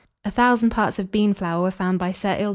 [0.25, 2.47] A thousand parts of bean flour were found by Sir II.